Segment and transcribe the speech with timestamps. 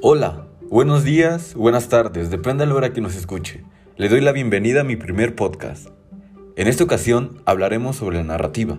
[0.00, 3.64] Hola, buenos días, buenas tardes, depende de la hora que nos escuche.
[3.96, 5.88] Le doy la bienvenida a mi primer podcast.
[6.54, 8.78] En esta ocasión hablaremos sobre la narrativa.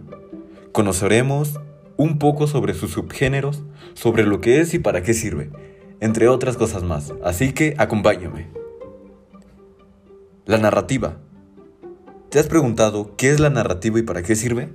[0.71, 1.59] Conoceremos
[1.97, 3.63] un poco sobre sus subgéneros,
[3.95, 5.49] sobre lo que es y para qué sirve,
[5.99, 7.13] entre otras cosas más.
[7.21, 8.47] Así que acompáñame.
[10.45, 11.17] La narrativa.
[12.29, 14.69] ¿Te has preguntado qué es la narrativa y para qué sirve?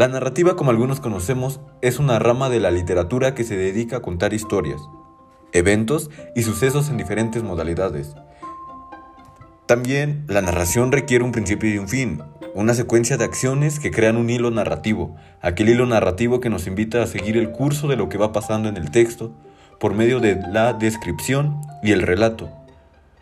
[0.00, 4.00] La narrativa, como algunos conocemos, es una rama de la literatura que se dedica a
[4.00, 4.80] contar historias,
[5.52, 8.14] eventos y sucesos en diferentes modalidades.
[9.66, 12.22] También la narración requiere un principio y un fin,
[12.54, 17.02] una secuencia de acciones que crean un hilo narrativo, aquel hilo narrativo que nos invita
[17.02, 19.32] a seguir el curso de lo que va pasando en el texto
[19.78, 22.48] por medio de la descripción y el relato.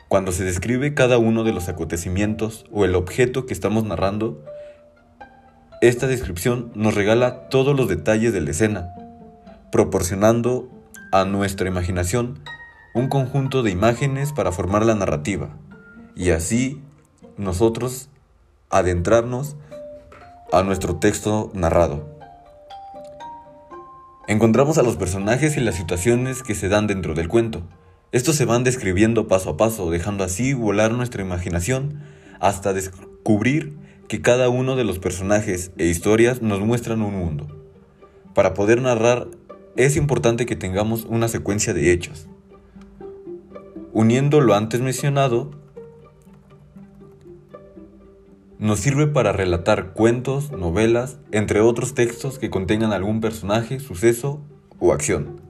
[0.06, 4.45] Cuando se describe cada uno de los acontecimientos o el objeto que estamos narrando,
[5.80, 8.95] esta descripción nos regala todos los detalles de la escena,
[9.70, 10.69] proporcionando
[11.12, 12.41] a nuestra imaginación
[12.94, 15.50] un conjunto de imágenes para formar la narrativa
[16.17, 16.83] y así
[17.36, 18.08] nosotros
[18.70, 19.56] adentrarnos
[20.52, 22.08] a nuestro texto narrado.
[24.27, 27.62] Encontramos a los personajes y las situaciones que se dan dentro del cuento.
[28.11, 32.02] Estos se van describiendo paso a paso, dejando así volar nuestra imaginación
[32.41, 37.47] hasta descubrir que cada uno de los personajes e historias nos muestran un mundo.
[38.34, 39.28] Para poder narrar
[39.77, 42.27] es importante que tengamos una secuencia de hechos.
[43.92, 45.51] Uniendo lo antes mencionado,
[48.59, 54.41] nos sirve para relatar cuentos, novelas, entre otros textos que contengan algún personaje, suceso
[54.81, 55.41] o acción.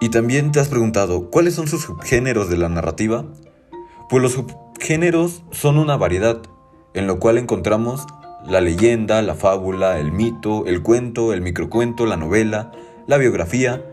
[0.00, 3.24] Y también te has preguntado, ¿cuáles son sus subgéneros de la narrativa?
[4.10, 4.32] Pues los
[4.86, 6.42] subgéneros son una variedad,
[6.94, 8.06] en lo cual encontramos
[8.46, 12.70] la leyenda, la fábula, el mito, el cuento, el microcuento, la novela,
[13.08, 13.84] la biografía,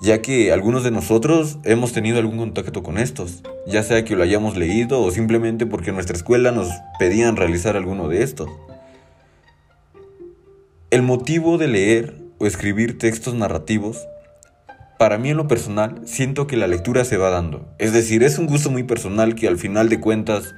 [0.00, 4.22] ya que algunos de nosotros hemos tenido algún contacto con estos, ya sea que lo
[4.22, 6.68] hayamos leído o simplemente porque en nuestra escuela nos
[7.00, 8.48] pedían realizar alguno de estos.
[10.90, 14.06] El motivo de leer o escribir textos narrativos
[15.02, 17.66] para mí en lo personal, siento que la lectura se va dando.
[17.80, 20.54] Es decir, es un gusto muy personal que al final de cuentas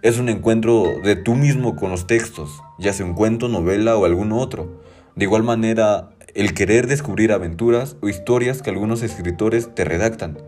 [0.00, 4.06] es un encuentro de tú mismo con los textos, ya sea un cuento, novela o
[4.06, 4.80] algún otro.
[5.14, 10.38] De igual manera, el querer descubrir aventuras o historias que algunos escritores te redactan.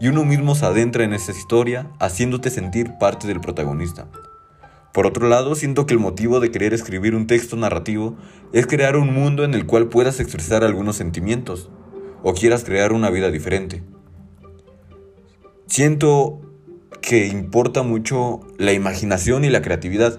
[0.00, 4.08] Y uno mismo se adentra en esa historia haciéndote sentir parte del protagonista.
[4.94, 8.16] Por otro lado, siento que el motivo de querer escribir un texto narrativo
[8.54, 11.68] es crear un mundo en el cual puedas expresar algunos sentimientos,
[12.28, 13.84] o quieras crear una vida diferente.
[15.68, 16.40] Siento
[17.00, 20.18] que importa mucho la imaginación y la creatividad,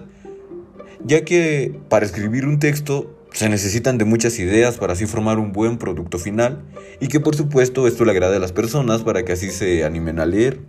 [1.04, 5.52] ya que para escribir un texto se necesitan de muchas ideas para así formar un
[5.52, 6.64] buen producto final
[6.98, 10.18] y que por supuesto esto le agrade a las personas para que así se animen
[10.18, 10.60] a leer.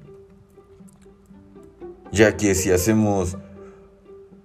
[2.11, 3.37] Ya que si hacemos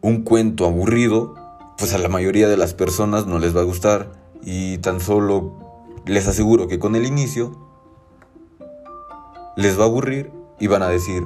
[0.00, 1.34] un cuento aburrido,
[1.76, 4.12] pues a la mayoría de las personas no les va a gustar
[4.44, 5.63] y tan solo
[6.06, 7.56] les aseguro que con el inicio
[9.56, 11.24] les va a aburrir y van a decir,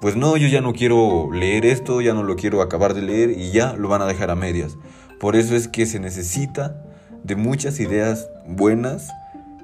[0.00, 3.30] pues no, yo ya no quiero leer esto, ya no lo quiero acabar de leer
[3.30, 4.76] y ya lo van a dejar a medias.
[5.18, 6.84] Por eso es que se necesita
[7.24, 9.08] de muchas ideas buenas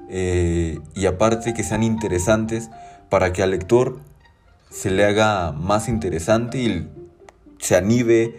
[0.09, 2.69] eh, y aparte que sean interesantes
[3.09, 3.99] para que al lector
[4.69, 6.89] se le haga más interesante y
[7.59, 8.33] se anime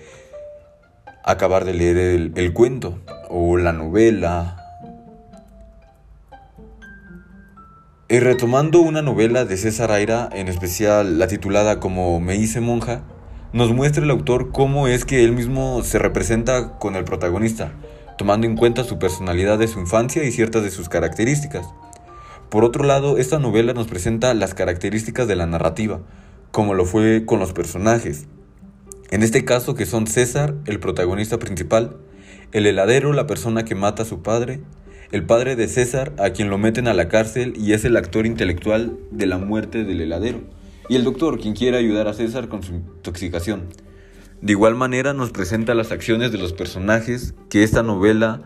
[1.25, 2.99] a acabar de leer el, el cuento
[3.31, 4.66] o la novela
[8.09, 13.03] Y retomando una novela de César Aira, en especial la titulada como Me hice monja,
[13.53, 17.73] nos muestra el autor cómo es que él mismo se representa con el protagonista,
[18.17, 21.67] tomando en cuenta su personalidad de su infancia y ciertas de sus características.
[22.49, 25.99] Por otro lado, esta novela nos presenta las características de la narrativa,
[26.53, 28.29] como lo fue con los personajes.
[29.11, 31.97] En este caso que son César, el protagonista principal,
[32.53, 34.61] el heladero, la persona que mata a su padre,
[35.13, 38.27] el padre de César, a quien lo meten a la cárcel y es el actor
[38.27, 40.41] intelectual de la muerte del heladero,
[40.89, 43.69] y el doctor, quien quiere ayudar a César con su intoxicación.
[44.41, 48.43] De igual manera nos presenta las acciones de los personajes que esta novela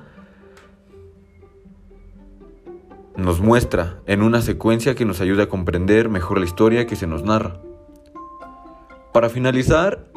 [3.17, 7.07] nos muestra en una secuencia que nos ayuda a comprender mejor la historia que se
[7.07, 7.61] nos narra.
[9.13, 10.11] Para finalizar,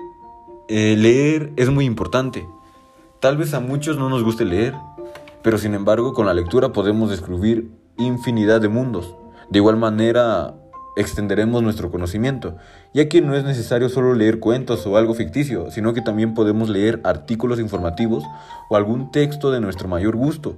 [0.70, 2.48] eh, leer es muy importante.
[3.20, 4.76] Tal vez a muchos no nos guste leer,
[5.44, 9.16] pero sin embargo con la lectura podemos descubrir infinidad de mundos.
[9.50, 10.56] De igual manera
[10.96, 12.56] extenderemos nuestro conocimiento,
[12.94, 16.70] ya que no es necesario solo leer cuentos o algo ficticio, sino que también podemos
[16.70, 18.24] leer artículos informativos
[18.70, 20.56] o algún texto de nuestro mayor gusto,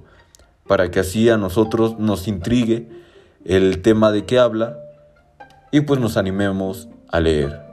[0.68, 2.90] para que así a nosotros nos intrigue
[3.46, 4.78] el tema de qué habla
[5.72, 7.65] y pues nos animemos a leer.